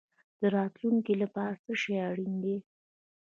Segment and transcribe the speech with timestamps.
[0.39, 2.57] د راتلونکي لپاره څه شی اړین دی؟